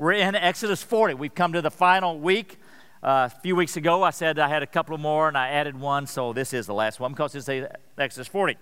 [0.00, 1.12] We're in Exodus 40.
[1.12, 2.56] We've come to the final week.
[3.02, 5.78] Uh, a few weeks ago, I said I had a couple more and I added
[5.78, 7.50] one, so this is the last one because it's
[7.98, 8.56] Exodus 40.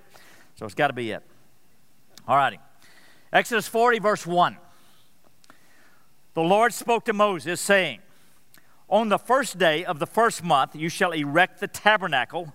[0.57, 1.23] So it's got to be it.
[2.27, 2.59] All righty.
[3.33, 4.57] Exodus 40, verse 1.
[6.35, 8.01] The Lord spoke to Moses, saying,
[8.89, 12.53] On the first day of the first month, you shall erect the tabernacle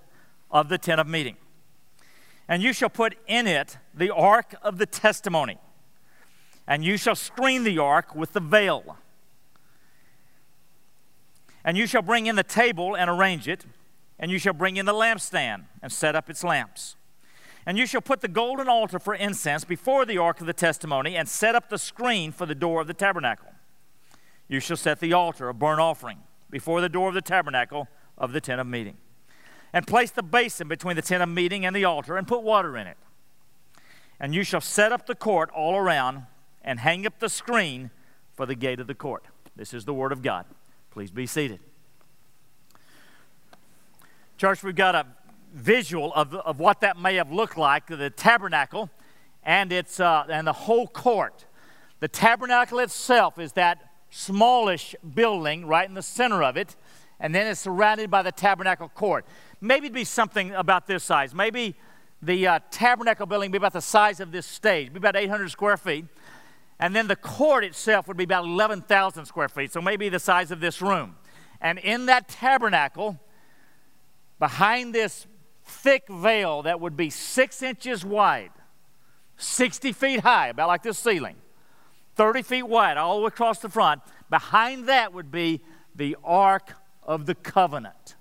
[0.51, 1.37] of the tent of meeting.
[2.49, 5.57] And you shall put in it the ark of the testimony.
[6.67, 8.97] And you shall screen the ark with the veil
[11.63, 13.65] and you shall bring in the table and arrange it,
[14.19, 16.95] and you shall bring in the lampstand and set up its lamps.
[17.65, 21.15] And you shall put the golden altar for incense before the ark of the testimony,
[21.15, 23.51] and set up the screen for the door of the tabernacle.
[24.49, 27.87] You shall set the altar of burnt offering before the door of the tabernacle
[28.17, 28.97] of the tent of meeting.
[29.71, 32.77] And place the basin between the tent of meeting and the altar, and put water
[32.77, 32.97] in it.
[34.19, 36.23] And you shall set up the court all around,
[36.63, 37.91] and hang up the screen
[38.33, 39.25] for the gate of the court.
[39.55, 40.45] This is the word of God.
[40.91, 41.59] Please be seated.
[44.37, 45.05] Church, we've got a
[45.53, 48.89] visual of, of what that may have looked like the tabernacle
[49.43, 51.45] and, its, uh, and the whole court.
[51.99, 56.75] The tabernacle itself is that smallish building right in the center of it,
[57.19, 59.25] and then it's surrounded by the tabernacle court.
[59.61, 61.33] Maybe it'd be something about this size.
[61.33, 61.75] Maybe
[62.21, 65.77] the uh, tabernacle building be about the size of this stage, be about 800 square
[65.77, 66.05] feet.
[66.83, 70.51] And then the court itself would be about 11,000 square feet, so maybe the size
[70.51, 71.15] of this room.
[71.61, 73.21] And in that tabernacle,
[74.37, 75.25] behind this
[75.63, 78.51] thick veil that would be six inches wide,
[79.37, 81.37] 60 feet high, about like this ceiling,
[82.17, 85.61] 30 feet wide, all the way across the front, behind that would be
[85.95, 86.73] the Ark
[87.03, 88.17] of the Covenant.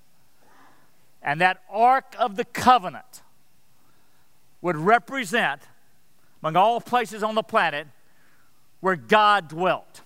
[1.20, 3.22] And that Ark of the Covenant
[4.60, 5.62] would represent,
[6.40, 7.88] among all places on the planet,
[8.82, 10.02] where God dwelt.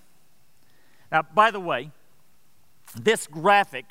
[1.11, 1.91] Now, by the way,
[2.95, 3.87] this graphic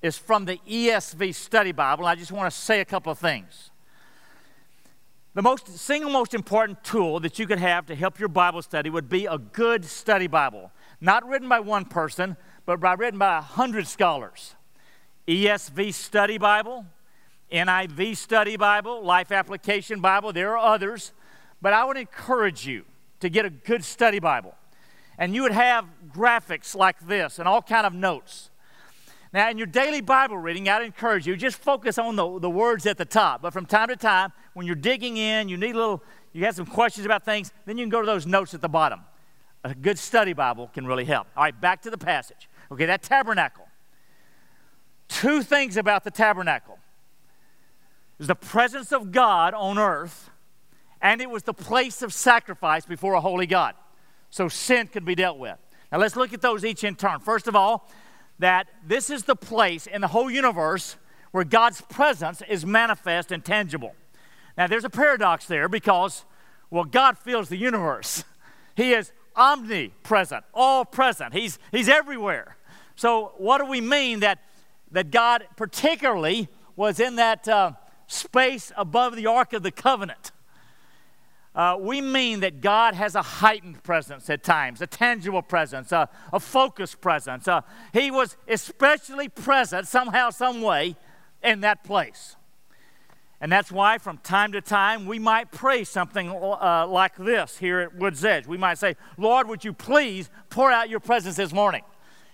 [0.00, 2.06] is from the ESV Study Bible.
[2.06, 3.70] I just want to say a couple of things.
[5.34, 8.88] The most, single most important tool that you could have to help your Bible study
[8.88, 10.72] would be a good study Bible.
[10.98, 14.54] Not written by one person, but by, written by a hundred scholars.
[15.28, 16.86] ESV Study Bible,
[17.52, 21.12] NIV Study Bible, Life Application Bible, there are others.
[21.60, 22.86] But I would encourage you
[23.20, 24.54] to get a good study Bible.
[25.18, 28.50] And you would have graphics like this and all kind of notes.
[29.32, 32.86] Now, in your daily Bible reading, I'd encourage you, just focus on the, the words
[32.86, 33.42] at the top.
[33.42, 36.54] But from time to time, when you're digging in, you need a little, you have
[36.54, 39.00] some questions about things, then you can go to those notes at the bottom.
[39.64, 41.26] A good study Bible can really help.
[41.36, 42.48] All right, back to the passage.
[42.70, 43.66] Okay, that tabernacle.
[45.08, 46.78] Two things about the tabernacle.
[48.18, 50.30] There's the presence of God on earth
[51.00, 53.74] and it was the place of sacrifice before a holy God.
[54.30, 55.58] So sin could be dealt with.
[55.92, 57.20] Now let's look at those each in turn.
[57.20, 57.88] First of all,
[58.38, 60.96] that this is the place in the whole universe
[61.30, 63.94] where God's presence is manifest and tangible.
[64.56, 66.24] Now there's a paradox there because,
[66.70, 68.24] well, God fills the universe.
[68.76, 71.32] He is omnipresent, all present.
[71.32, 72.58] He's, he's everywhere.
[72.94, 74.38] So what do we mean that,
[74.90, 77.72] that God particularly was in that uh,
[78.06, 80.30] space above the Ark of the Covenant?
[81.56, 86.06] Uh, we mean that God has a heightened presence at times, a tangible presence, a,
[86.30, 87.48] a focused presence.
[87.48, 87.62] Uh,
[87.94, 90.96] he was especially present somehow, some way
[91.42, 92.36] in that place.
[93.40, 97.80] And that's why from time to time we might pray something uh, like this here
[97.80, 98.46] at Woods Edge.
[98.46, 101.82] We might say, Lord, would you please pour out your presence this morning?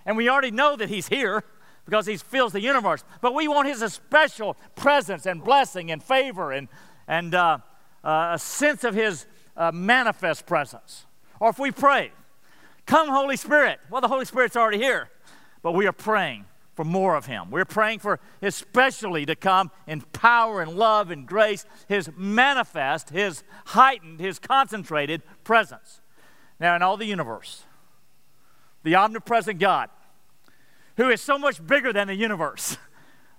[0.04, 1.44] And we already know that He's here
[1.84, 3.04] because He fills the universe.
[3.20, 6.66] But we want His special presence and blessing and favor and,
[7.06, 7.58] and uh,
[8.04, 9.26] uh, a sense of His
[9.56, 11.06] uh, manifest presence.
[11.40, 12.12] Or if we pray,
[12.86, 13.80] Come, Holy Spirit.
[13.90, 15.10] Well, the Holy Spirit's already here,
[15.62, 17.50] but we are praying for more of Him.
[17.50, 23.44] We're praying for especially to come in power and love and grace, His manifest, His
[23.66, 26.00] heightened, His concentrated presence.
[26.58, 27.64] Now, in all the universe,
[28.82, 29.90] the omnipresent God,
[30.96, 32.76] who is so much bigger than the universe,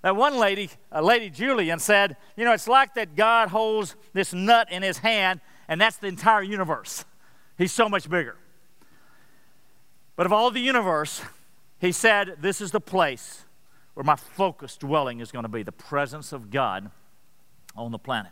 [0.04, 4.34] That one lady, a lady Julian, said, You know, it's like that God holds this
[4.34, 7.06] nut in his hand, and that's the entire universe.
[7.58, 8.36] He's so much bigger.
[10.18, 11.22] But of all the universe,
[11.80, 13.46] he said, This is the place
[13.94, 16.92] where my focused dwelling is going to be the presence of God
[17.76, 18.32] on the planet.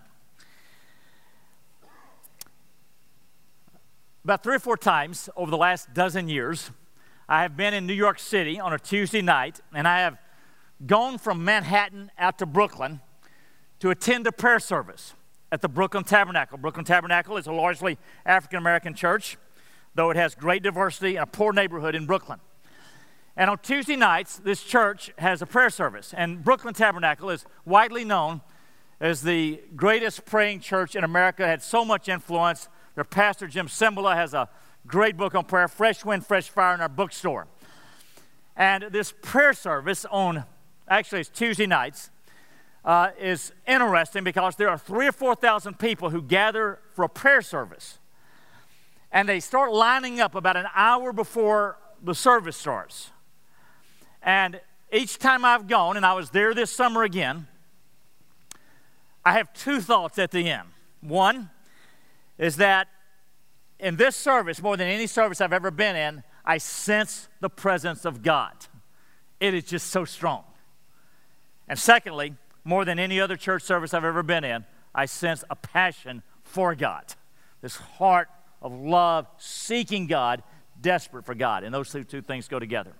[4.25, 6.69] About three or four times over the last dozen years,
[7.29, 10.17] I have been in New York City on a Tuesday night, and I have
[10.85, 13.01] gone from Manhattan out to Brooklyn
[13.79, 15.13] to attend a prayer service
[15.51, 16.57] at the Brooklyn Tabernacle.
[16.57, 19.37] Brooklyn Tabernacle is a largely African American church.
[19.95, 22.39] though it has great diversity in a poor neighborhood in Brooklyn.
[23.35, 26.13] And on Tuesday nights, this church has a prayer service.
[26.15, 28.41] And Brooklyn Tabernacle is widely known
[28.99, 32.69] as the greatest praying church in America, it had so much influence.
[32.93, 34.47] Their pastor, Jim Cymbala, has a
[34.85, 37.47] great book on prayer, Fresh Wind, Fresh Fire, in our bookstore.
[38.55, 40.43] And this prayer service on,
[40.87, 42.09] actually, it's Tuesday nights,
[42.83, 47.41] uh, is interesting because there are three or 4,000 people who gather for a prayer
[47.41, 47.99] service.
[49.11, 53.11] And they start lining up about an hour before the service starts.
[54.21, 54.59] And
[54.91, 57.47] each time I've gone, and I was there this summer again,
[59.23, 60.67] I have two thoughts at the end.
[61.01, 61.49] One
[62.37, 62.87] is that
[63.79, 68.05] in this service, more than any service I've ever been in, I sense the presence
[68.05, 68.53] of God.
[69.39, 70.43] It is just so strong.
[71.71, 72.33] And secondly,
[72.65, 76.75] more than any other church service I've ever been in, I sense a passion for
[76.75, 77.05] God.
[77.61, 78.27] This heart
[78.61, 80.43] of love, seeking God,
[80.81, 81.63] desperate for God.
[81.63, 82.91] And those two, two things go together.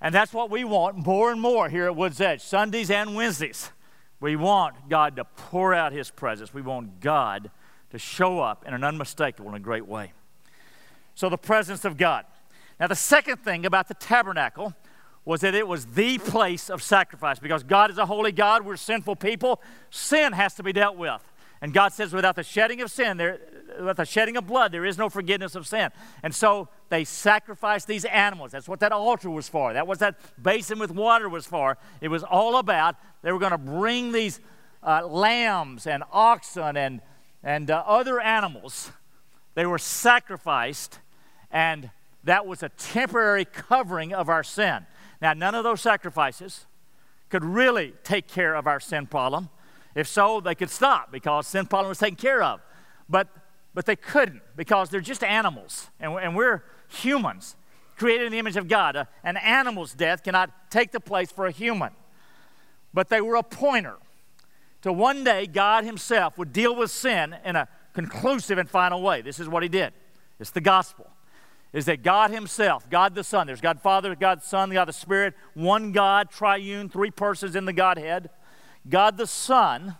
[0.00, 3.70] And that's what we want more and more here at Woods Edge, Sundays and Wednesdays.
[4.18, 6.54] We want God to pour out His presence.
[6.54, 7.50] We want God
[7.90, 10.14] to show up in an unmistakable and a great way.
[11.14, 12.24] So, the presence of God.
[12.80, 14.72] Now, the second thing about the tabernacle
[15.24, 18.64] was that it was the place of sacrifice because God is a holy God.
[18.64, 19.62] We're sinful people.
[19.90, 21.22] Sin has to be dealt with.
[21.62, 23.40] And God says, without the shedding of sin, there,
[23.78, 25.90] without the shedding of blood, there is no forgiveness of sin.
[26.22, 28.50] And so they sacrificed these animals.
[28.50, 29.72] That's what that altar was for.
[29.72, 31.78] That was that basin with water was for.
[32.02, 34.40] It was all about they were going to bring these
[34.82, 37.00] uh, lambs and oxen and,
[37.42, 38.92] and uh, other animals.
[39.54, 40.98] They were sacrificed,
[41.50, 41.90] and
[42.24, 44.84] that was a temporary covering of our sin.
[45.24, 46.66] Now, none of those sacrifices
[47.30, 49.48] could really take care of our sin problem.
[49.94, 52.60] If so, they could stop because sin problem was taken care of.
[53.08, 53.28] But,
[53.72, 57.56] but they couldn't because they're just animals, and, and we're humans
[57.96, 59.08] created in the image of God.
[59.22, 61.92] An animal's death cannot take the place for a human.
[62.92, 63.96] But they were a pointer
[64.82, 69.22] to one day God Himself would deal with sin in a conclusive and final way.
[69.22, 69.94] This is what He did.
[70.38, 71.13] It's the gospel
[71.74, 75.34] is that God Himself, God the Son, there's God Father, God Son, God the Spirit,
[75.54, 78.30] one God, triune, three persons in the Godhead.
[78.88, 79.96] God the Son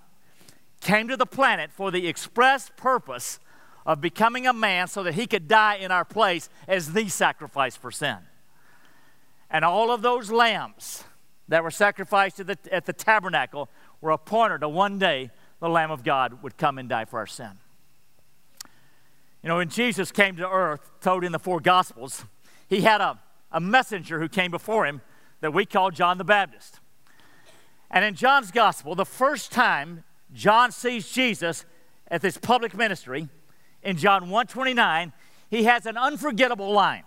[0.81, 3.41] came to the planet for the express purpose
[3.85, 7.77] of becoming a man so that He could die in our place as the sacrifice
[7.77, 8.19] for sin.
[9.51, 11.03] And all of those lambs
[11.49, 13.69] that were sacrificed at the, at the tabernacle
[14.01, 17.19] were a pointer to one day the Lamb of God would come and die for
[17.19, 17.59] our sin.
[19.45, 22.25] You know, when Jesus came to earth, told in the four Gospels,
[22.67, 23.21] he had a,
[23.53, 25.03] a messenger who came before him
[25.43, 26.81] that we call John the Baptist.
[27.91, 30.03] And in John's Gospel, the first time
[30.33, 31.67] John sees Jesus
[32.09, 33.29] at this public ministry,
[33.83, 35.13] in John 129,
[35.51, 37.03] he has an unforgettable line.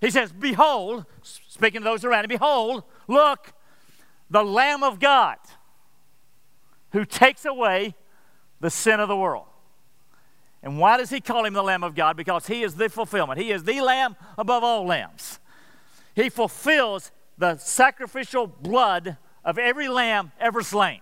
[0.00, 3.52] He says, Behold, speaking to those around him, behold, look,
[4.30, 5.36] the Lamb of God
[6.90, 7.94] who takes away
[8.58, 9.47] the sin of the world.
[10.62, 12.16] And why does he call him the Lamb of God?
[12.16, 13.40] Because he is the fulfillment.
[13.40, 15.38] He is the Lamb above all lambs.
[16.14, 21.00] He fulfills the sacrificial blood of every lamb ever slain.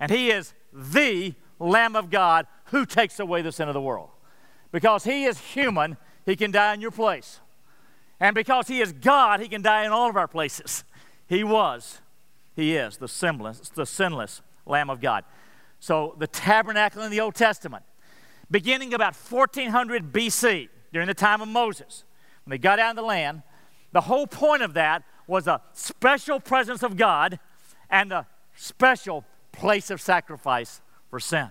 [0.00, 4.10] And he is the Lamb of God who takes away the sin of the world.
[4.72, 5.96] Because he is human,
[6.26, 7.40] he can die in your place.
[8.18, 10.84] And because he is God, he can die in all of our places.
[11.28, 12.00] He was,
[12.56, 15.24] he is the sinless, the sinless Lamb of God.
[15.80, 17.84] So the tabernacle in the Old Testament
[18.52, 22.04] beginning about 1400 BC, during the time of Moses,
[22.44, 23.42] when they got out of the land,
[23.92, 27.40] the whole point of that was a special presence of God
[27.88, 31.48] and a special place of sacrifice for sin.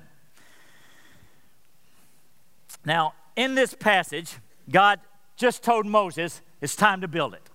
[2.86, 4.38] Now, in this passage,
[4.70, 5.00] God
[5.36, 7.50] just told Moses it's time to build it.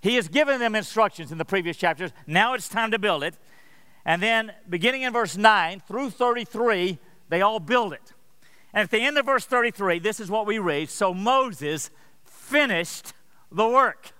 [0.00, 2.12] He has given them instructions in the previous chapters.
[2.26, 3.34] Now it's time to build it.
[4.04, 8.12] And then, beginning in verse 9 through 33, they all build it.
[8.76, 10.90] And at the end of verse 33, this is what we read.
[10.90, 11.90] So Moses
[12.26, 13.14] finished
[13.50, 14.12] the work.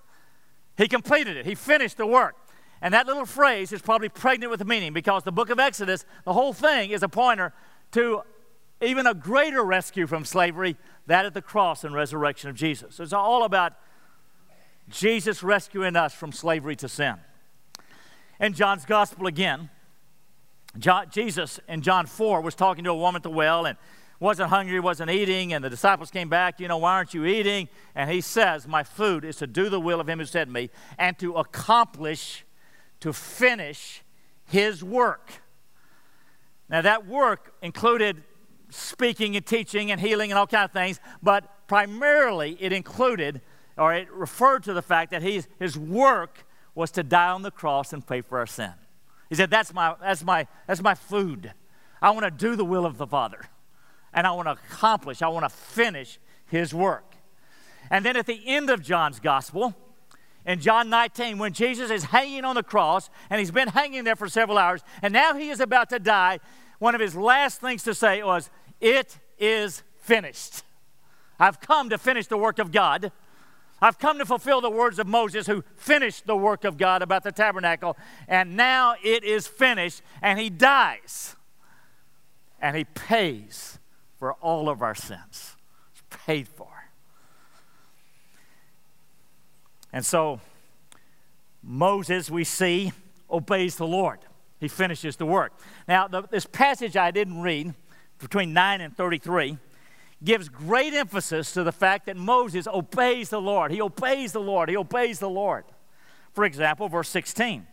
[0.78, 2.36] He completed it, he finished the work.
[2.80, 6.32] And that little phrase is probably pregnant with meaning because the book of Exodus, the
[6.32, 7.52] whole thing is a pointer
[7.92, 8.22] to
[8.80, 12.94] even a greater rescue from slavery, that at the cross and resurrection of Jesus.
[12.94, 13.74] So it's all about
[14.88, 17.16] Jesus rescuing us from slavery to sin.
[18.40, 19.68] In John's gospel again,
[20.78, 23.76] John, Jesus in John 4 was talking to a woman at the well, and
[24.18, 27.68] wasn't hungry, wasn't eating, and the disciples came back, you know, why aren't you eating?
[27.94, 30.70] And he says, My food is to do the will of him who sent me
[30.98, 32.44] and to accomplish,
[33.00, 34.02] to finish
[34.44, 35.32] his work.
[36.68, 38.22] Now, that work included
[38.70, 43.40] speaking and teaching and healing and all kinds of things, but primarily it included
[43.76, 47.50] or it referred to the fact that he's, his work was to die on the
[47.50, 48.72] cross and pay for our sin.
[49.28, 51.52] He said, That's my, that's my, that's my food.
[52.00, 53.46] I want to do the will of the Father.
[54.16, 57.14] And I want to accomplish, I want to finish his work.
[57.90, 59.76] And then at the end of John's gospel,
[60.46, 64.16] in John 19, when Jesus is hanging on the cross, and he's been hanging there
[64.16, 66.40] for several hours, and now he is about to die,
[66.78, 68.48] one of his last things to say was,
[68.80, 70.62] It is finished.
[71.38, 73.12] I've come to finish the work of God.
[73.82, 77.24] I've come to fulfill the words of Moses, who finished the work of God about
[77.24, 77.96] the tabernacle,
[78.26, 81.36] and now it is finished, and he dies.
[82.58, 83.78] And he pays
[84.18, 85.56] for all of our sins.
[85.92, 86.68] It's paid for.
[89.92, 90.40] And so,
[91.62, 92.92] Moses, we see,
[93.30, 94.18] obeys the Lord.
[94.60, 95.52] He finishes the work.
[95.86, 97.74] Now, the, this passage I didn't read,
[98.18, 99.58] between 9 and 33,
[100.24, 103.70] gives great emphasis to the fact that Moses obeys the Lord.
[103.70, 104.68] He obeys the Lord.
[104.68, 105.64] He obeys the Lord.
[106.32, 107.66] For example, verse 16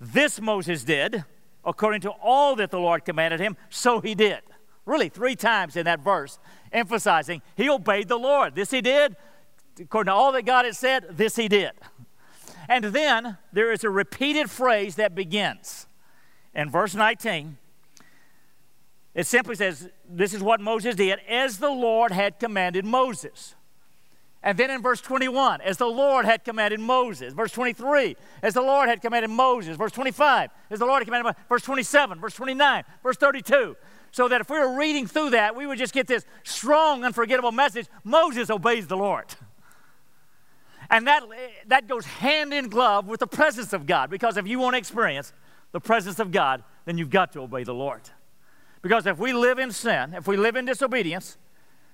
[0.00, 1.24] This Moses did
[1.64, 4.40] according to all that the Lord commanded him, so he did.
[4.86, 6.38] Really, three times in that verse,
[6.72, 8.54] emphasizing he obeyed the Lord.
[8.54, 9.16] This he did.
[9.80, 11.72] According to all that God had said, this he did.
[12.68, 15.86] And then there is a repeated phrase that begins
[16.54, 17.58] in verse 19
[19.14, 23.54] it simply says, This is what Moses did, as the Lord had commanded Moses.
[24.42, 27.32] And then in verse 21, as the Lord had commanded Moses.
[27.32, 29.76] Verse 23, as the Lord had commanded Moses.
[29.76, 31.42] Verse 25, as the Lord had commanded Moses.
[31.48, 33.76] Verse 27, verse 29, verse 32.
[34.14, 37.50] So that if we were reading through that, we would just get this strong, unforgettable
[37.50, 39.26] message Moses obeys the Lord.
[40.88, 41.24] And that,
[41.66, 44.10] that goes hand in glove with the presence of God.
[44.10, 45.32] Because if you want to experience
[45.72, 48.02] the presence of God, then you've got to obey the Lord.
[48.82, 51.36] Because if we live in sin, if we live in disobedience,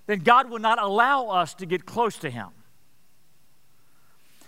[0.06, 2.48] then God will not allow us to get close to Him.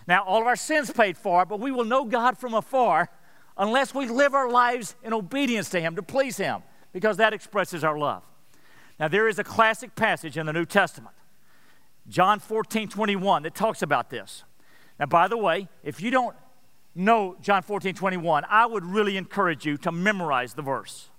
[0.05, 3.09] Now, all of our sins paid for, but we will know God from afar
[3.57, 6.61] unless we live our lives in obedience to Him, to please Him,
[6.93, 8.23] because that expresses our love.
[8.99, 11.15] Now, there is a classic passage in the New Testament,
[12.07, 14.43] John 14 21, that talks about this.
[14.99, 16.35] Now, by the way, if you don't
[16.95, 21.09] know John 14 21, I would really encourage you to memorize the verse.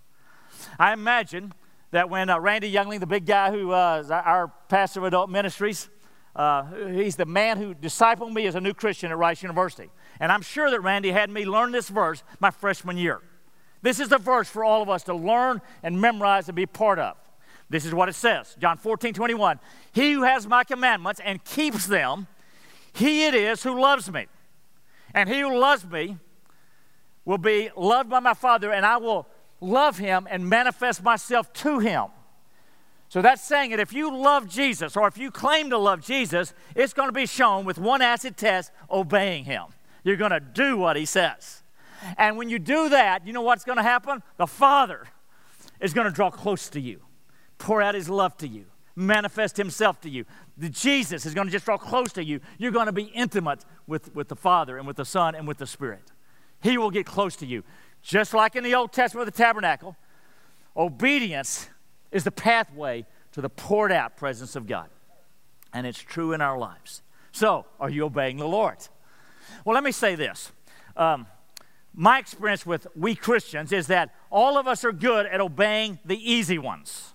[0.78, 1.52] I imagine
[1.90, 5.30] that when uh, Randy Youngling, the big guy who uh, is our pastor of adult
[5.30, 5.88] ministries,
[6.36, 9.90] uh, he's the man who discipled me as a new Christian at Rice University.
[10.20, 13.20] And I'm sure that Randy had me learn this verse my freshman year.
[13.84, 16.98] This is the verse for all of us to learn and memorize and be part
[16.98, 17.18] of.
[17.68, 19.60] This is what it says John 14, 21.
[19.92, 22.26] He who has my commandments and keeps them,
[22.94, 24.26] he it is who loves me.
[25.12, 26.16] And he who loves me
[27.26, 29.26] will be loved by my Father, and I will
[29.60, 32.06] love him and manifest myself to him.
[33.10, 36.54] So that's saying that if you love Jesus or if you claim to love Jesus,
[36.74, 39.64] it's going to be shown with one acid test obeying him.
[40.04, 41.63] You're going to do what he says.
[42.16, 44.22] And when you do that, you know what's going to happen?
[44.36, 45.06] The Father
[45.80, 47.00] is going to draw close to you,
[47.58, 50.24] pour out his love to you, manifest himself to you.
[50.56, 52.40] The Jesus is going to just draw close to you.
[52.58, 55.58] You're going to be intimate with, with the Father and with the Son and with
[55.58, 56.12] the Spirit.
[56.62, 57.64] He will get close to you.
[58.02, 59.96] Just like in the Old Testament with the tabernacle,
[60.76, 61.68] obedience
[62.12, 64.88] is the pathway to the poured out presence of God.
[65.72, 67.02] And it's true in our lives.
[67.32, 68.76] So, are you obeying the Lord?
[69.64, 70.52] Well, let me say this.
[70.96, 71.26] Um,
[71.94, 76.16] my experience with we Christians is that all of us are good at obeying the
[76.16, 77.12] easy ones.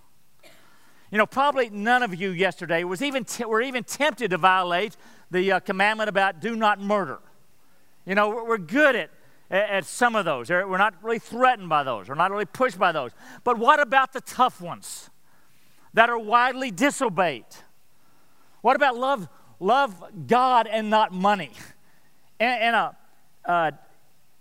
[1.10, 4.96] You know, probably none of you yesterday was even t- were even tempted to violate
[5.30, 7.18] the uh, commandment about do not murder.
[8.06, 9.10] You know, we're, good at
[9.50, 10.48] at some of those.
[10.48, 12.08] We're not really threatened by those.
[12.08, 13.10] We're not really pushed by those.
[13.42, 15.10] But what about the tough ones
[15.92, 17.44] that are widely disobeyed?
[18.62, 21.50] What about love, love God and not money?
[22.38, 22.96] And, in a,
[23.44, 23.70] uh,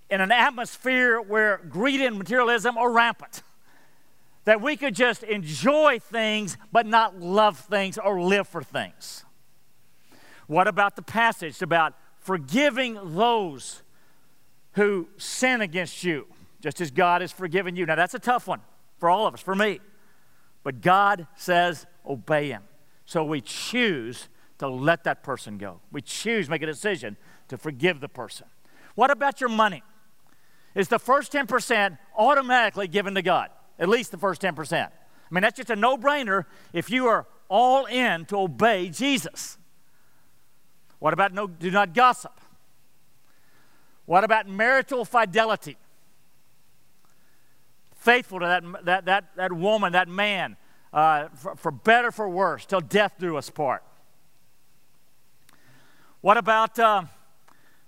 [0.09, 3.43] in an atmosphere where greed and materialism are rampant.
[4.45, 9.25] That we could just enjoy things but not love things or live for things.
[10.47, 13.83] What about the passage about forgiving those
[14.73, 16.27] who sin against you,
[16.61, 17.85] just as God has forgiven you.
[17.85, 18.61] Now, that's a tough one
[18.97, 19.79] for all of us, for me.
[20.63, 22.63] But God says, obey Him.
[23.05, 25.79] So we choose to let that person go.
[25.91, 28.47] We choose, make a decision to forgive the person.
[28.95, 29.83] What about your money?
[30.79, 33.49] Is the first 10% automatically given to God?
[33.77, 34.85] At least the first 10%.
[34.85, 34.89] I
[35.29, 39.57] mean, that's just a no brainer if you are all in to obey Jesus.
[40.99, 42.31] What about no, do not gossip?
[44.05, 45.75] What about marital fidelity?
[47.97, 50.55] Faithful to that, that, that, that woman, that man,
[50.93, 53.83] uh, for, for better, for worse, till death do us part.
[56.21, 57.03] What about uh,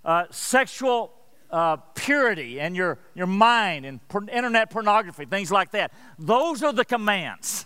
[0.04, 1.14] uh, sexual
[1.52, 4.00] uh, purity and your, your mind and
[4.32, 5.92] internet pornography, things like that?
[6.18, 7.66] Those are the commands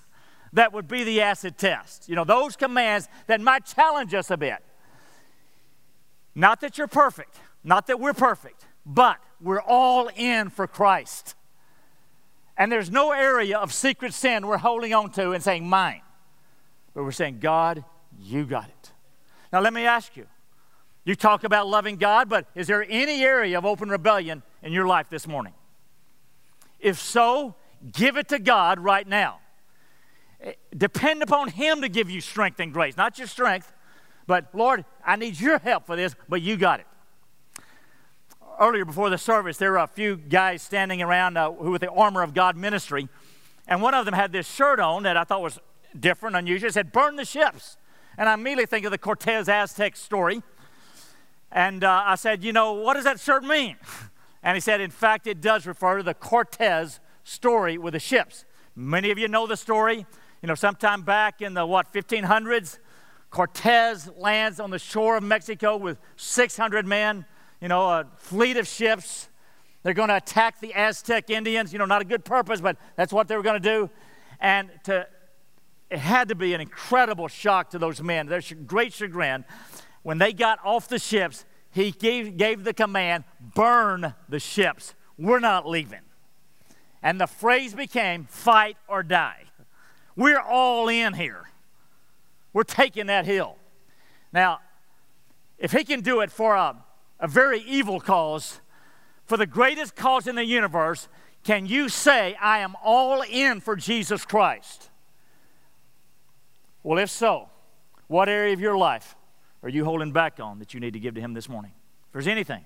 [0.54, 2.08] that would be the acid test.
[2.10, 4.64] You know, those commands that might challenge us a bit.
[6.34, 11.36] Not that you're perfect, not that we're perfect, but we're all in for Christ.
[12.58, 16.02] And there's no area of secret sin we're holding on to and saying, mine.
[16.94, 17.84] But we're saying, God,
[18.20, 18.92] you got it.
[19.52, 20.26] Now, let me ask you
[21.06, 24.88] you talk about loving God, but is there any area of open rebellion in your
[24.88, 25.54] life this morning?
[26.80, 27.56] If so,
[27.92, 29.40] give it to God right now.
[30.42, 33.72] Eh, depend upon Him to give you strength and grace, not your strength,
[34.28, 36.88] but Lord, I need your help for this, but you got it
[38.60, 41.90] earlier before the service, there were a few guys standing around uh, who were the
[41.92, 43.08] Armor of God ministry,
[43.68, 45.60] and one of them had this shirt on that I thought was
[46.00, 46.70] different, unusual.
[46.70, 47.78] It said, Burn the ships.
[48.18, 50.42] And I immediately think of the Cortez Aztec story.
[51.56, 53.78] And uh, I said, You know, what does that shirt mean?
[54.44, 58.46] And he said, In fact, it does refer to the Cortez story with the ships.
[58.76, 60.06] Many of you know the story.
[60.44, 62.78] You know, sometime back in the, what, 1500s,
[63.32, 67.26] Cortez lands on the shore of Mexico with 600 men
[67.62, 69.30] you know, a fleet of ships.
[69.84, 71.74] They're going to attack the Aztec Indians.
[71.74, 73.90] You know, not a good purpose, but that's what they were going to do.
[74.40, 75.08] And to,
[75.90, 79.46] it had to be an incredible shock to those men, their great chagrin.
[80.06, 83.24] When they got off the ships, he gave, gave the command
[83.56, 84.94] burn the ships.
[85.18, 86.02] We're not leaving.
[87.02, 89.46] And the phrase became fight or die.
[90.16, 91.46] We're all in here.
[92.54, 93.58] We're taking that hill.
[94.32, 94.60] Now,
[95.58, 96.76] if he can do it for a
[97.20, 98.60] a very evil cause,
[99.26, 101.08] for the greatest cause in the universe,
[101.44, 104.92] can you say, I am all in for Jesus Christ?
[106.84, 107.50] Well, if so,
[108.08, 109.16] what area of your life
[109.66, 111.72] are you holding back on that you need to give to Him this morning?
[112.08, 112.64] If there's anything,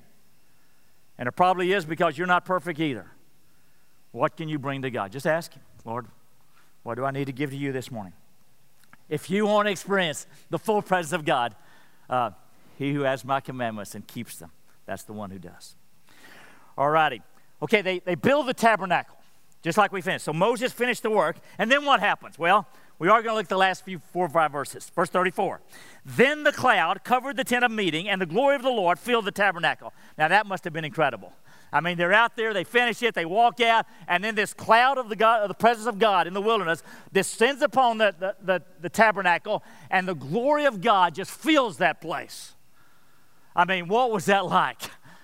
[1.18, 3.10] and it probably is because you're not perfect either,
[4.12, 5.14] what can you bring to God?
[5.14, 6.08] Just ask Him, Lord,
[6.84, 8.12] what do I need to give to you this morning?
[9.08, 11.56] If you want to experience the full presence of God,
[12.10, 12.32] uh,
[12.78, 14.52] he who has my commandments and keeps them,
[14.86, 15.76] that's the one who does.
[16.78, 17.22] All righty.
[17.62, 19.16] Okay, they, they build the tabernacle,
[19.62, 20.26] just like we finished.
[20.26, 22.38] So Moses finished the work, and then what happens?
[22.38, 22.68] Well,
[23.00, 24.92] we are going to look at the last few four or five verses.
[24.94, 25.62] Verse 34.
[26.06, 29.26] Then the cloud covered the tent of meeting, and the glory of the Lord filled
[29.26, 29.94] the tabernacle.
[30.18, 31.34] Now that must have been incredible.
[31.72, 34.98] I mean, they're out there, they finish it, they walk out, and then this cloud
[34.98, 36.84] of the, God, of the presence of God in the wilderness
[37.14, 42.02] descends upon the, the, the, the tabernacle, and the glory of God just fills that
[42.02, 42.56] place.
[43.56, 44.82] I mean, what was that like?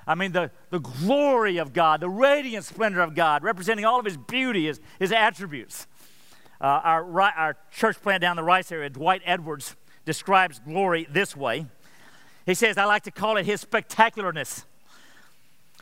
[0.07, 4.05] I mean, the, the glory of God, the radiant splendor of God, representing all of
[4.05, 5.88] His beauty, His, his attributes.
[6.65, 11.67] Uh, our, our church plant down the Rice area, Dwight Edwards, describes glory this way.
[12.47, 14.63] He says, I like to call it His spectacularness.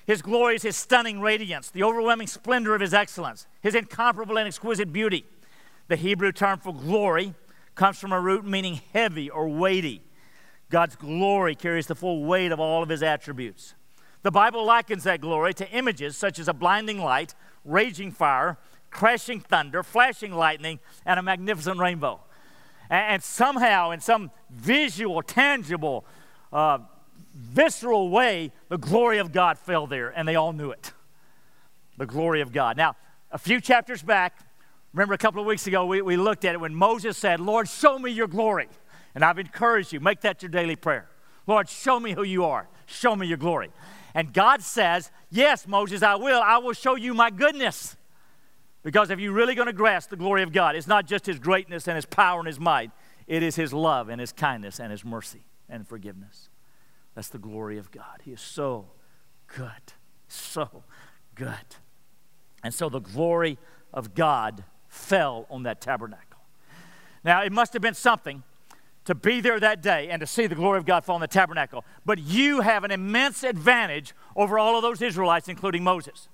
[0.05, 4.45] His glory is His stunning radiance, the overwhelming splendor of His excellence, His incomparable and
[4.45, 5.23] exquisite beauty.
[5.87, 7.33] The Hebrew term for glory
[7.75, 10.01] comes from a root meaning heavy or weighty.
[10.69, 13.73] God's glory carries the full weight of all of his attributes.
[14.21, 18.57] The Bible likens that glory to images such as a blinding light, raging fire,
[18.93, 22.21] crashing thunder, flashing lightning, and a magnificent rainbow.
[22.89, 26.05] And, somehow, in some visual, tangible,
[26.51, 26.79] uh,
[27.33, 30.93] visceral way, the glory of God fell there, and they all knew it.
[31.97, 32.77] The glory of God.
[32.77, 32.95] Now,
[33.31, 34.37] a few chapters back,
[34.93, 37.67] remember a couple of weeks ago, we, we looked at it when Moses said, Lord,
[37.67, 38.69] show me your glory.
[39.15, 41.09] And I've encouraged you, make that your daily prayer.
[41.47, 42.67] Lord, show me who you are.
[42.85, 43.69] Show me your glory.
[44.13, 46.41] And God says, Yes, Moses, I will.
[46.41, 47.97] I will show you my goodness.
[48.83, 51.39] Because if you're really going to grasp the glory of God, it's not just his
[51.39, 52.91] greatness and his power and his might,
[53.27, 56.49] it is his love and his kindness and his mercy and forgiveness.
[57.15, 58.21] That's the glory of God.
[58.23, 58.87] He is so
[59.47, 59.93] good.
[60.27, 60.83] So
[61.35, 61.77] good.
[62.63, 63.57] And so the glory
[63.93, 66.39] of God fell on that tabernacle.
[67.23, 68.43] Now, it must have been something
[69.05, 71.27] to be there that day and to see the glory of God fall on the
[71.27, 71.85] tabernacle.
[72.05, 76.29] But you have an immense advantage over all of those Israelites, including Moses,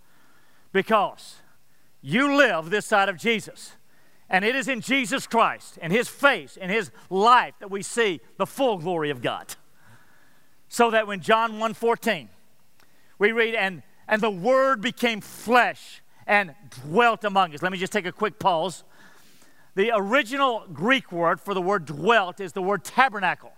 [0.72, 1.38] because
[2.02, 3.74] you live this side of Jesus.
[4.30, 8.22] And it is in Jesus Christ and His face and His life that we see
[8.38, 9.56] the full glory of God.
[10.68, 12.28] So that when John 1:14,
[13.18, 17.64] we read, and, and the Word became flesh and dwelt among us.
[17.64, 18.84] Let me just take a quick pause.
[19.76, 23.54] The original Greek word for the word dwelt is the word tabernacle,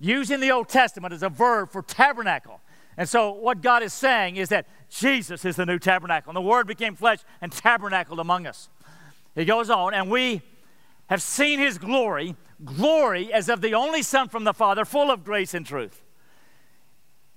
[0.00, 2.60] used in the Old Testament as a verb for tabernacle.
[2.96, 6.30] And so, what God is saying is that Jesus is the new tabernacle.
[6.30, 8.68] And the Word became flesh and tabernacled among us.
[9.34, 10.40] He goes on, and we
[11.06, 15.24] have seen his glory, glory as of the only Son from the Father, full of
[15.24, 16.02] grace and truth.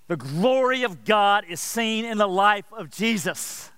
[0.07, 3.69] The glory of God is seen in the life of Jesus.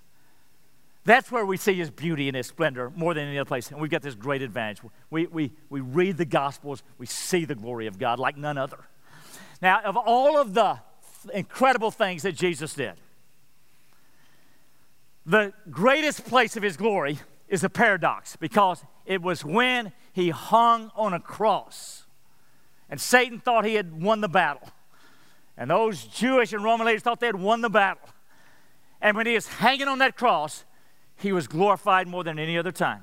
[1.04, 3.70] That's where we see his beauty and his splendor more than any other place.
[3.70, 4.80] And we've got this great advantage.
[5.10, 8.78] We, we, we read the Gospels, we see the glory of God like none other.
[9.60, 10.78] Now, of all of the
[11.32, 12.94] incredible things that Jesus did,
[15.24, 20.90] the greatest place of his glory is a paradox because it was when he hung
[20.96, 22.04] on a cross.
[22.88, 24.68] And Satan thought he had won the battle.
[25.56, 28.08] And those Jewish and Roman leaders thought they had won the battle.
[29.00, 30.64] And when he was hanging on that cross,
[31.16, 33.02] he was glorified more than any other time.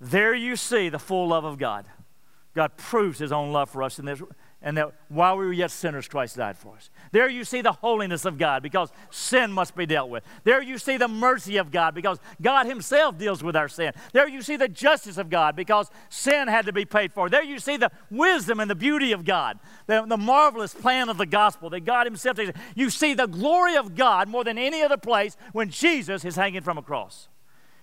[0.00, 1.86] There you see the full love of God.
[2.54, 4.22] God proves his own love for us in this,
[4.60, 6.90] and that while we were yet sinners, Christ died for us.
[7.12, 10.24] There you see the holiness of God because sin must be dealt with.
[10.42, 13.92] There you see the mercy of God because God Himself deals with our sin.
[14.12, 17.28] There you see the justice of God because sin had to be paid for.
[17.28, 21.18] There you see the wisdom and the beauty of God, the, the marvelous plan of
[21.18, 22.38] the gospel that God Himself.
[22.74, 26.62] You see the glory of God more than any other place when Jesus is hanging
[26.62, 27.28] from a cross.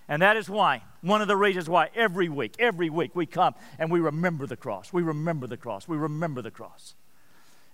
[0.08, 3.54] And that is why, one of the reasons why every week, every week we come
[3.78, 4.92] and we remember the cross.
[4.92, 5.88] We remember the cross.
[5.88, 6.94] We remember the cross.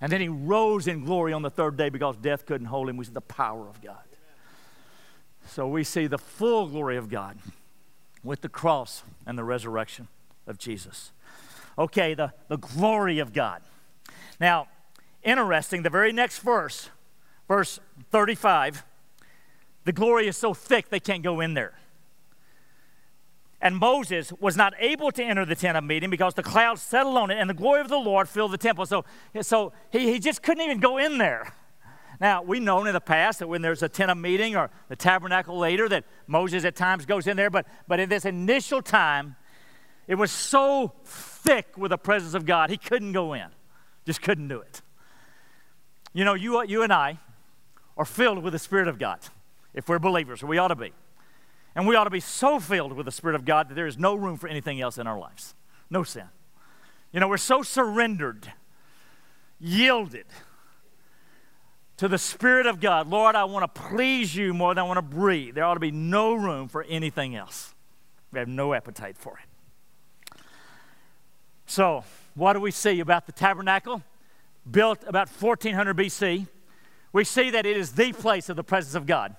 [0.01, 2.97] And then he rose in glory on the third day because death couldn't hold him.
[2.97, 4.03] We see the power of God.
[5.47, 7.39] So we see the full glory of God
[8.25, 10.09] with the cross and the resurrection
[10.47, 11.13] of Jesus.
[11.79, 13.63] Okay, the, the glory of God.
[14.41, 14.69] Now,
[15.23, 16.91] interesting, the very next verse,
[17.47, 17.79] verse
[18.11, 18.85] 35,
[19.85, 21.75] the glory is so thick they can't go in there.
[23.63, 27.17] And Moses was not able to enter the tent of meeting because the cloud settled
[27.17, 28.85] on it and the glory of the Lord filled the temple.
[28.87, 29.05] So,
[29.41, 31.55] so he, he just couldn't even go in there.
[32.21, 34.97] Now, we've known in the past that when there's a tent of meeting or the
[34.97, 39.37] tabernacle later, that Moses at times goes in there, but, but in this initial time,
[40.09, 43.47] it was so thick with the presence of God, he couldn't go in.
[44.05, 44.83] Just couldn't do it.
[46.13, 47.21] You know, you, you and I
[47.97, 49.21] are filled with the Spirit of God
[49.73, 50.93] if we're believers, we ought to be.
[51.75, 53.99] And we ought to be so filled with the Spirit of God that there is
[53.99, 55.55] no room for anything else in our lives.
[55.89, 56.27] No sin.
[57.13, 58.53] You know, we're so surrendered,
[59.61, 60.27] yielded
[61.99, 63.07] to the Spirit of God.
[63.09, 65.55] Lord, I want to please you more than I want to breathe.
[65.55, 67.75] There ought to be no room for anything else.
[68.33, 70.41] We have no appetite for it.
[71.67, 72.05] So,
[72.35, 74.03] what do we see about the tabernacle?
[74.71, 76.47] Built about 1400 BC.
[77.13, 79.37] We see that it is the place of the presence of God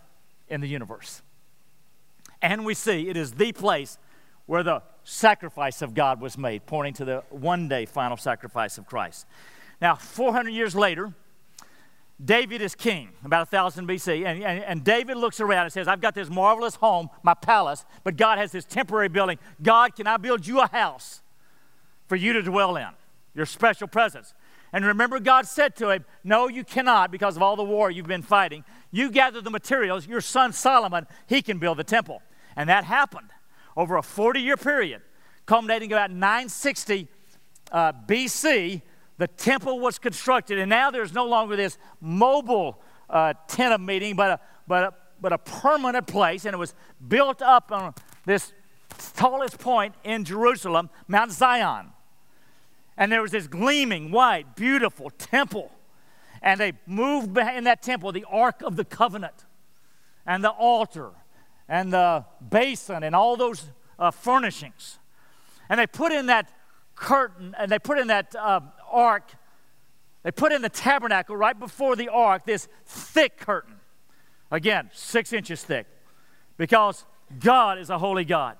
[0.47, 1.21] in the universe.
[2.43, 3.97] And we see it is the place
[4.45, 8.85] where the sacrifice of God was made, pointing to the one day final sacrifice of
[8.85, 9.25] Christ.
[9.81, 11.13] Now, 400 years later,
[12.23, 15.99] David is king, about 1000 BC, and, and, and, David looks around and says, I've
[15.99, 19.39] got this marvelous home, my palace, but God has this temporary building.
[19.61, 21.21] God, can I build you a house
[22.07, 22.89] for you to dwell in?
[23.33, 24.33] Your special presence.
[24.71, 28.07] And remember, God said to him, No, you cannot because of all the war you've
[28.07, 28.63] been fighting.
[28.91, 32.21] You gather the materials, your son Solomon, he can build the temple.
[32.55, 33.29] And that happened
[33.75, 35.01] over a 40 year period,
[35.45, 37.07] culminating about 960
[37.71, 38.81] uh, BC.
[39.17, 44.15] The temple was constructed, and now there's no longer this mobile uh, tent of meeting,
[44.15, 46.73] but a, but, a, but a permanent place, and it was
[47.07, 47.93] built up on
[48.25, 48.53] this
[49.15, 51.91] tallest point in Jerusalem, Mount Zion.
[52.97, 55.71] And there was this gleaming, white, beautiful temple.
[56.41, 59.45] And they moved in that temple the Ark of the Covenant
[60.25, 61.11] and the altar
[61.67, 63.65] and the basin and all those
[63.99, 64.99] uh, furnishings.
[65.69, 66.51] And they put in that
[66.95, 69.31] curtain and they put in that uh, ark,
[70.23, 73.75] they put in the tabernacle right before the ark this thick curtain.
[74.51, 75.87] Again, six inches thick,
[76.57, 77.05] because
[77.39, 78.57] God is a holy God.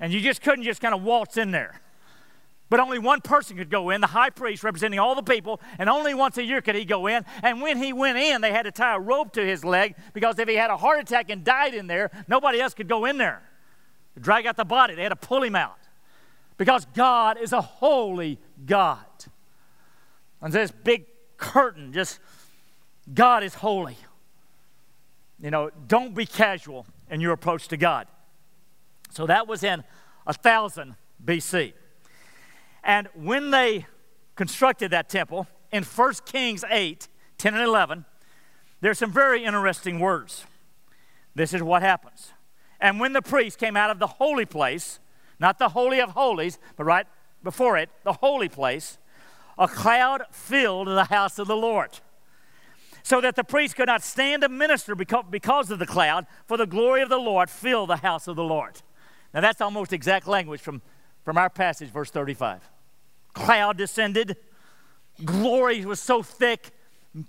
[0.00, 1.80] And you just couldn't just kind of waltz in there.
[2.68, 5.88] But only one person could go in, the high priest representing all the people, and
[5.88, 7.24] only once a year could he go in.
[7.42, 10.38] And when he went in, they had to tie a rope to his leg because
[10.38, 13.18] if he had a heart attack and died in there, nobody else could go in
[13.18, 13.42] there.
[14.20, 15.78] Drag out the body, they had to pull him out.
[16.56, 19.04] Because God is a holy God.
[20.40, 22.18] And this big curtain, just
[23.12, 23.96] God is holy.
[25.40, 28.08] You know, don't be casual in your approach to God.
[29.10, 29.84] So that was in
[30.24, 31.74] 1000 BC.
[32.86, 33.84] And when they
[34.36, 38.06] constructed that temple in 1 Kings 8 10 and 11,
[38.80, 40.46] there's some very interesting words.
[41.34, 42.32] This is what happens.
[42.80, 45.00] And when the priest came out of the holy place,
[45.38, 47.06] not the Holy of Holies, but right
[47.42, 48.96] before it, the holy place,
[49.58, 51.90] a cloud filled the house of the Lord.
[53.02, 56.66] So that the priest could not stand to minister because of the cloud, for the
[56.66, 58.80] glory of the Lord filled the house of the Lord.
[59.34, 60.80] Now, that's almost exact language from
[61.26, 62.60] from our passage, verse 35.
[63.36, 64.36] Cloud descended,
[65.24, 66.70] glory was so thick,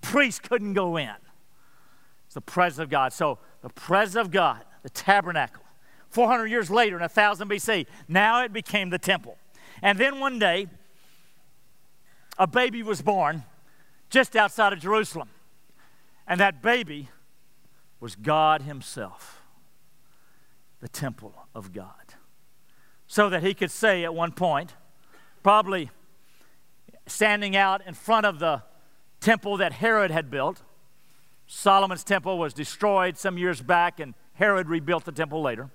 [0.02, 1.14] priests couldn't go in.
[2.26, 3.14] It's the presence of God.
[3.14, 5.64] So, the presence of God, the tabernacle,
[6.10, 9.38] 400 years later in 1000 BC, now it became the temple.
[9.82, 10.68] And then one day,
[12.40, 13.44] a baby was born
[14.10, 15.30] just outside of Jerusalem.
[16.28, 17.10] And that baby
[18.00, 19.42] was God Himself,
[20.80, 22.16] the temple of God
[23.08, 24.76] so that he could say at one point,
[25.42, 25.90] probably
[27.08, 28.62] standing out in front of the
[29.20, 30.62] temple that Herod had built.
[31.48, 35.70] Solomon's temple was destroyed some years back, and Herod rebuilt the temple later.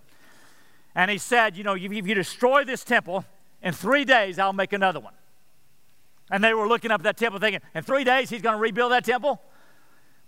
[0.94, 3.24] And he said, You know, if you destroy this temple,
[3.62, 5.14] in three days I'll make another one.
[6.30, 8.60] And they were looking up at that temple thinking, In three days he's going to
[8.60, 9.40] rebuild that temple?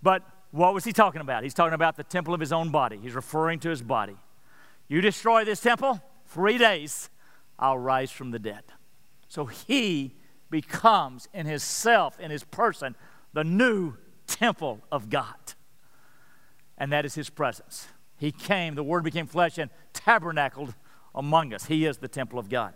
[0.03, 1.43] But what was he talking about?
[1.43, 2.99] He's talking about the temple of his own body.
[3.03, 4.17] He's referring to his body.
[4.89, 7.11] You destroy this temple, three days,
[7.59, 8.63] I'll rise from the dead.
[9.29, 10.15] So he
[10.63, 12.95] becomes in his self, in his person,
[13.33, 13.95] the new
[14.29, 15.35] temple of God.
[16.79, 17.89] And that is his presence.
[18.17, 20.75] He came, the Word became flesh and tabernacled
[21.13, 21.65] among us.
[21.65, 22.73] He is the temple of God.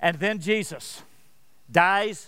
[0.00, 1.02] And then Jesus
[1.70, 2.26] dies,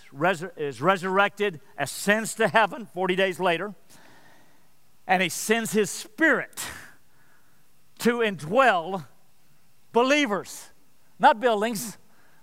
[0.56, 3.74] is resurrected, ascends to heaven 40 days later,
[5.04, 6.64] and he sends his spirit
[7.98, 9.06] to indwell
[9.92, 10.68] believers,
[11.18, 11.98] not buildings,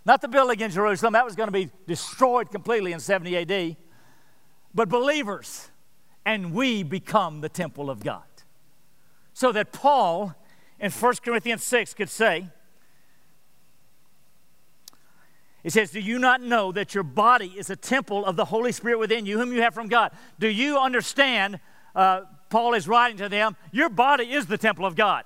[0.05, 1.13] not the building in Jerusalem.
[1.13, 3.77] That was going to be destroyed completely in 70 AD,
[4.73, 5.69] but believers.
[6.25, 8.23] And we become the temple of God.
[9.33, 10.33] So that Paul
[10.79, 12.49] in 1 Corinthians 6 could say,
[15.65, 18.71] He says, Do you not know that your body is a temple of the Holy
[18.71, 20.11] Spirit within you, whom you have from God?
[20.37, 21.59] Do you understand?
[21.95, 25.23] Uh, Paul is writing to them, Your body is the temple of God.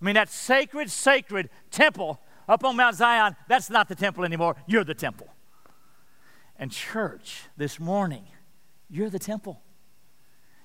[0.00, 4.56] I mean, that sacred, sacred temple up on Mount Zion, that's not the temple anymore.
[4.66, 5.28] You're the temple.
[6.56, 8.24] And, church, this morning,
[8.90, 9.60] you're the temple.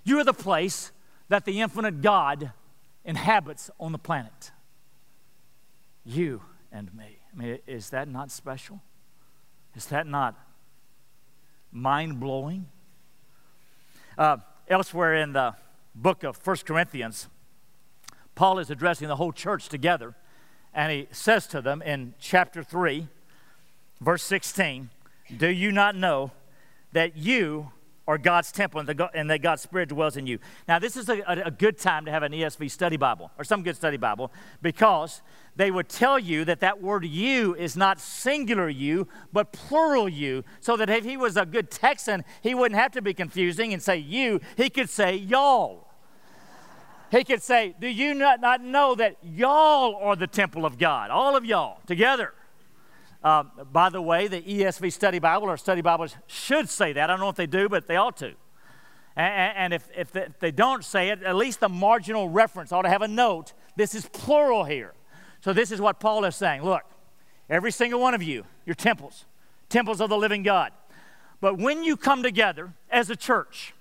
[0.03, 0.91] You're the place
[1.29, 2.51] that the infinite God
[3.05, 4.51] inhabits on the planet.
[6.05, 6.41] You
[6.71, 7.19] and me.
[7.31, 8.81] I mean, is that not special?
[9.75, 10.35] Is that not
[11.71, 12.67] mind blowing?
[14.17, 15.55] Uh, elsewhere in the
[15.95, 17.27] book of First Corinthians,
[18.35, 20.15] Paul is addressing the whole church together,
[20.73, 23.07] and he says to them in chapter 3,
[24.01, 24.89] verse 16,
[25.37, 26.31] Do you not know
[26.93, 27.71] that you
[28.07, 30.39] are God's temple and, that God's Spirit dwells in you?
[30.67, 33.63] Now, this is a, a good time to have an ESV study Bible or some
[33.63, 34.31] good study Bible
[34.61, 35.21] because
[35.55, 40.43] they would tell you that that word you is not singular you, but plural you,
[40.59, 43.81] so that if he was a good Texan, he wouldn't have to be confusing and
[43.81, 45.82] say you, he could say y'all.
[47.13, 51.11] He could say, Do you not, not know that y'all are the temple of God?
[51.11, 52.33] All of y'all together.
[53.23, 57.11] Uh, by the way, the ESV Study Bible or Study Bibles should say that.
[57.11, 58.33] I don't know if they do, but they ought to.
[59.15, 62.89] And, and if, if, they, don't say it, at least the marginal reference ought to
[62.89, 63.53] have a note.
[63.75, 64.93] This is plural here.
[65.41, 66.63] So this is what Paul is saying.
[66.63, 66.81] Look,
[67.47, 69.25] every single one of you, you're temples,
[69.69, 70.71] temples of the living God.
[71.41, 73.75] But when you come together as a church,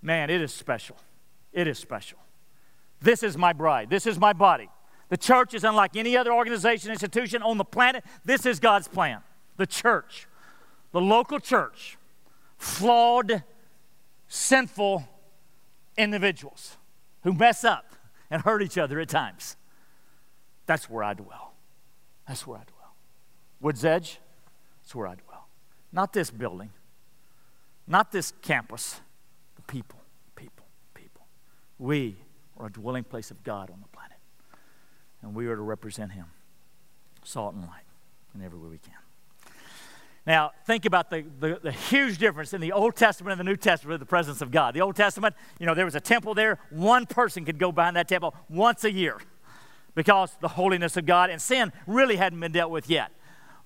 [0.00, 0.96] man, it is special.
[1.54, 2.18] It is special.
[3.00, 3.88] This is my bride.
[3.88, 4.68] This is my body.
[5.08, 8.04] The church is unlike any other organization, institution on the planet.
[8.24, 9.20] This is God's plan.
[9.56, 10.26] The church,
[10.92, 11.96] the local church,
[12.58, 13.44] flawed,
[14.26, 15.06] sinful
[15.96, 16.76] individuals
[17.22, 17.94] who mess up
[18.30, 19.56] and hurt each other at times.
[20.66, 21.54] That's where I dwell.
[22.26, 22.94] That's where I dwell.
[23.60, 24.18] Woods Edge,
[24.82, 25.46] that's where I dwell.
[25.92, 26.70] Not this building,
[27.86, 29.00] not this campus,
[29.54, 30.00] the people.
[31.78, 32.16] We
[32.58, 34.18] are a dwelling place of God on the planet.
[35.22, 36.26] And we are to represent Him,
[37.24, 37.84] salt and light,
[38.34, 38.94] in every way we can.
[40.26, 43.56] Now, think about the, the, the, huge difference in the Old Testament and the New
[43.56, 44.74] Testament of the presence of God.
[44.74, 46.58] The Old Testament, you know, there was a temple there.
[46.70, 49.20] One person could go behind that temple once a year
[49.94, 53.12] because the holiness of God and sin really hadn't been dealt with yet.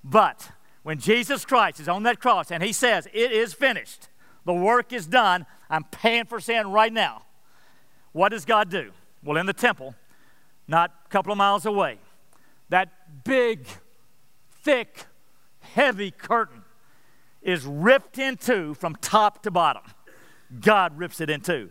[0.03, 0.51] But
[0.83, 4.09] when Jesus Christ is on that cross and he says, It is finished,
[4.45, 7.23] the work is done, I'm paying for sin right now.
[8.19, 8.91] What does God do?
[9.23, 9.95] Well, in the temple,
[10.67, 11.99] not a couple of miles away,
[12.67, 13.65] that big,
[14.61, 15.05] thick,
[15.61, 16.63] heavy curtain
[17.41, 19.83] is ripped in two from top to bottom.
[20.59, 21.69] God rips it in two,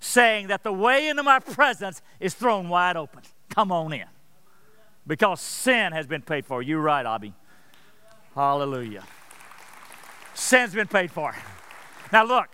[0.00, 3.20] saying that the way into my presence is thrown wide open.
[3.50, 4.06] Come on in.
[5.06, 6.62] Because sin has been paid for.
[6.62, 7.34] You're right, Abby.
[8.34, 9.04] Hallelujah.
[10.32, 11.36] Sin's been paid for.
[12.10, 12.48] Now, look,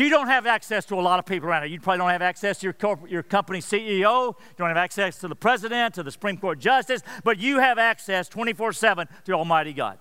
[0.00, 1.72] You don't have access to a lot of people around here.
[1.72, 4.28] You probably don't have access to your, corporate, your company CEO.
[4.28, 7.76] You don't have access to the president, to the Supreme Court justice, but you have
[7.76, 9.98] access 24 7 to Almighty God.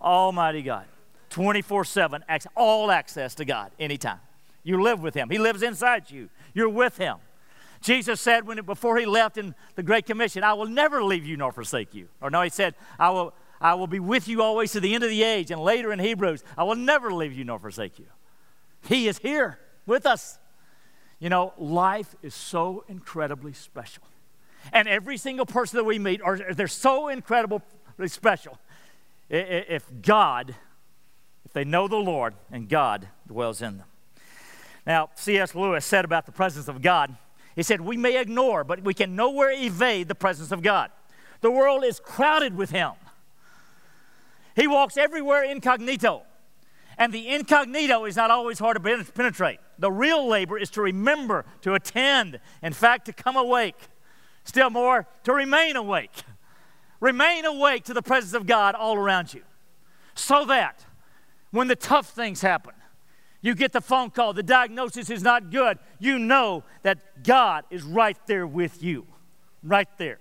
[0.00, 0.84] Almighty God.
[1.30, 2.24] 24 7,
[2.56, 4.20] all access to God anytime.
[4.62, 6.28] You live with Him, He lives inside you.
[6.54, 7.16] You're with Him.
[7.80, 11.36] Jesus said when, before He left in the Great Commission, I will never leave you
[11.36, 12.06] nor forsake you.
[12.20, 15.02] Or no, He said, I will, I will be with you always to the end
[15.02, 15.50] of the age.
[15.50, 18.06] And later in Hebrews, I will never leave you nor forsake you.
[18.86, 20.38] He is here with us.
[21.18, 24.04] You know, life is so incredibly special.
[24.72, 27.60] And every single person that we meet, are, they're so incredibly
[28.06, 28.58] special.
[29.28, 30.54] If God,
[31.44, 33.86] if they know the Lord and God dwells in them.
[34.86, 35.54] Now, C.S.
[35.54, 37.14] Lewis said about the presence of God,
[37.58, 40.90] he said, We may ignore, but we can nowhere evade the presence of God.
[41.40, 42.92] The world is crowded with Him.
[44.54, 46.22] He walks everywhere incognito.
[46.98, 49.60] And the incognito is not always hard to penetrate.
[49.78, 53.76] The real labor is to remember, to attend, in fact, to come awake.
[54.42, 56.10] Still more, to remain awake.
[56.98, 59.42] Remain awake to the presence of God all around you.
[60.16, 60.84] So that
[61.52, 62.74] when the tough things happen,
[63.40, 67.84] you get the phone call, the diagnosis is not good, you know that God is
[67.84, 69.06] right there with you.
[69.62, 70.18] Right there.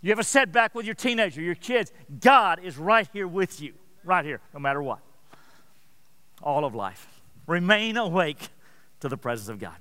[0.00, 3.74] You have a setback with your teenager, your kids, God is right here with you.
[4.02, 4.98] Right here, no matter what
[6.42, 7.22] all of life.
[7.46, 8.48] Remain awake
[9.00, 9.76] to the presence of God.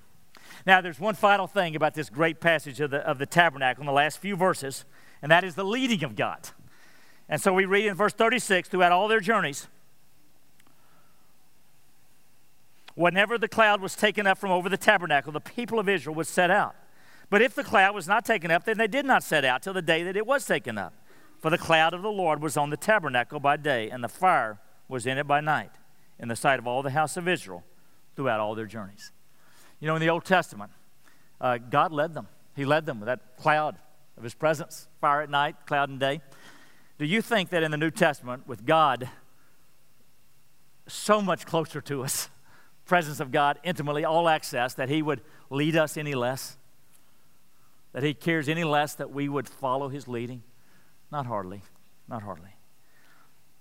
[0.66, 3.88] Now, there's one final thing about this great passage of the, of the tabernacle in
[3.88, 4.86] the last few verses,
[5.22, 6.50] and that is the leading of God.
[7.30, 9.68] And so we read in verse 36 throughout all their journeys,
[12.96, 16.28] whenever the cloud was taken up from over the tabernacle, the people of Israel would
[16.28, 16.76] set out.
[17.30, 19.74] But if the cloud was not taken up, then they did not set out till
[19.74, 20.94] the day that it was taken up.
[21.40, 24.60] For the cloud of the Lord was on the tabernacle by day, and the fire
[24.88, 25.72] was in it by night
[26.22, 27.64] in the sight of all the house of Israel
[28.16, 29.12] throughout all their journeys.
[29.80, 30.72] You know, in the Old Testament,
[31.42, 32.28] uh, God led them.
[32.56, 33.78] He led them with that cloud
[34.16, 36.22] of His presence, fire at night, cloud in day.
[37.00, 39.10] Do you think that in the New Testament, with God
[40.88, 42.30] so much closer to us,
[42.86, 46.58] presence of God intimately, all access, that He would lead us any less?
[47.94, 50.44] That He cares any less that we would follow His leading?
[51.12, 51.64] Not hardly.
[52.08, 52.56] Not hardly.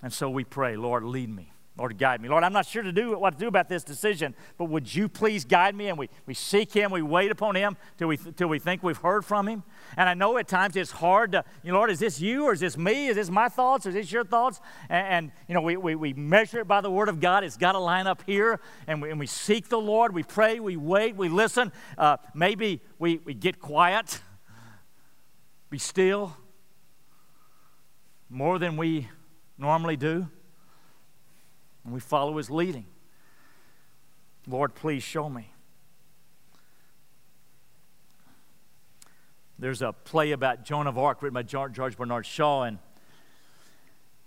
[0.03, 1.53] And so we pray, Lord, lead me.
[1.81, 2.29] Lord, guide me.
[2.29, 5.09] Lord, I'm not sure to do what to do about this decision, but would you
[5.09, 5.89] please guide me?
[5.89, 8.99] And we, we seek Him, we wait upon Him till we, till we think we've
[8.99, 9.63] heard from Him.
[9.97, 12.53] And I know at times it's hard to, you know, Lord, is this you or
[12.53, 13.07] is this me?
[13.07, 14.61] Is this my thoughts or is this your thoughts?
[14.91, 17.45] And, and you know, we, we, we measure it by the Word of God.
[17.45, 18.61] It's got to line up here.
[18.87, 20.13] And we, and we seek the Lord.
[20.13, 21.73] We pray, we wait, we listen.
[21.97, 24.21] Uh, maybe we, we get quiet,
[25.71, 26.37] be still
[28.29, 29.09] more than we
[29.57, 30.29] normally do
[31.85, 32.87] and we follow his leading.
[34.47, 35.53] Lord, please show me.
[39.59, 42.79] There's a play about Joan of Arc written by George Bernard Shaw, and,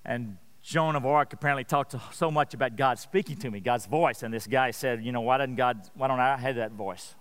[0.05, 4.21] and Joan of Arc apparently talked so much about God speaking to me, God's voice.
[4.21, 7.15] And this guy said, You know, why doesn't God, why don't I have that voice?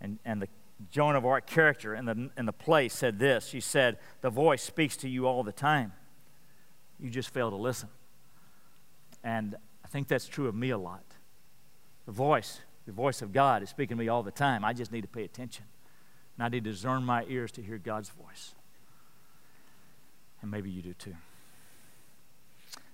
[0.00, 0.48] And, and the
[0.90, 4.62] Joan of Arc character in the, in the play said this She said, The voice
[4.62, 5.92] speaks to you all the time.
[6.98, 7.90] You just fail to listen.
[9.24, 11.02] And I think that's true of me a lot.
[12.06, 14.64] The voice, the voice of God is speaking to me all the time.
[14.64, 15.64] I just need to pay attention.
[16.36, 18.54] And I need to discern my ears to hear God's voice.
[20.42, 21.16] And maybe you do too.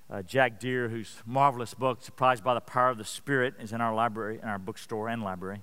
[0.09, 3.81] Uh, Jack Deere, whose marvelous book, Surprised by the Power of the Spirit, is in
[3.81, 5.63] our library, in our bookstore and library.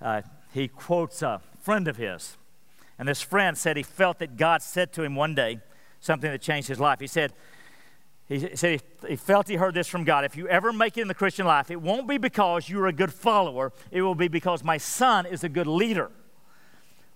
[0.00, 2.36] Uh, he quotes a friend of his.
[2.98, 5.60] And this friend said he felt that God said to him one day
[6.00, 7.00] something that changed his life.
[7.00, 7.32] He said,
[8.30, 10.24] he said he felt he heard this from God.
[10.24, 12.92] If you ever make it in the Christian life, it won't be because you're a
[12.92, 16.12] good follower, it will be because my son is a good leader.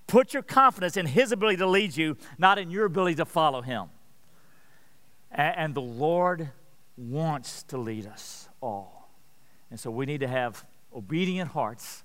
[0.09, 3.62] Put your confidence in his ability to lead you, not in your ability to follow
[3.62, 3.90] him.
[5.31, 6.50] And the Lord
[6.96, 9.09] wants to lead us all.
[9.70, 12.03] And so we need to have obedient hearts,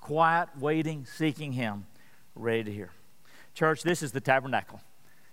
[0.00, 1.86] quiet, waiting, seeking him,
[2.34, 2.90] ready to hear.
[3.54, 4.80] Church, this is the tabernacle.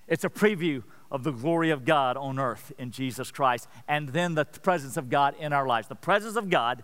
[0.07, 0.83] It's a preview
[1.13, 5.11] of the glory of God on earth in Jesus Christ, and then the presence of
[5.11, 5.87] God in our lives.
[5.87, 6.83] The presence of God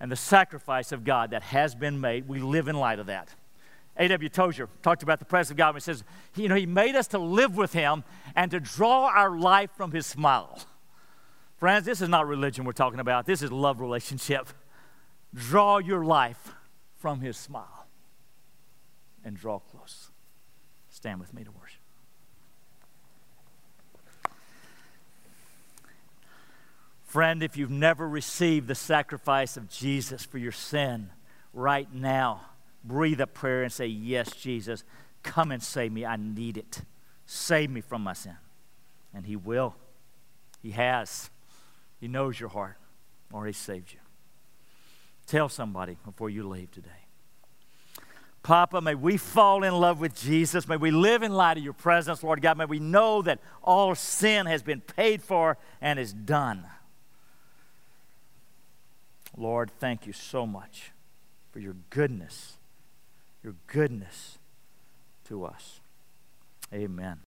[0.00, 3.28] and the sacrifice of God that has been made, we live in light of that.
[3.96, 4.28] A.W.
[4.30, 5.74] Tozer talked about the presence of God.
[5.74, 6.02] When he says,
[6.34, 8.02] you know, He made us to live with Him
[8.34, 10.58] and to draw our life from His smile.
[11.56, 13.26] Friends, this is not religion we're talking about.
[13.26, 14.48] This is love relationship.
[15.34, 16.52] Draw your life
[16.96, 17.86] from His smile
[19.24, 20.10] and draw close.
[20.88, 21.50] Stand with me to
[27.10, 31.10] Friend, if you've never received the sacrifice of Jesus for your sin,
[31.52, 32.42] right now,
[32.84, 34.84] breathe a prayer and say, Yes, Jesus,
[35.24, 36.06] come and save me.
[36.06, 36.82] I need it.
[37.26, 38.36] Save me from my sin.
[39.12, 39.74] And He will.
[40.62, 41.30] He has.
[41.98, 42.76] He knows your heart,
[43.32, 43.98] or He saved you.
[45.26, 46.90] Tell somebody before you leave today.
[48.44, 50.68] Papa, may we fall in love with Jesus.
[50.68, 52.56] May we live in light of your presence, Lord God.
[52.56, 56.66] May we know that all sin has been paid for and is done.
[59.40, 60.92] Lord, thank you so much
[61.50, 62.58] for your goodness,
[63.42, 64.38] your goodness
[65.28, 65.80] to us.
[66.72, 67.20] Amen.